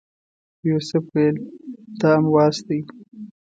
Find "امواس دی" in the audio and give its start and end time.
2.17-2.79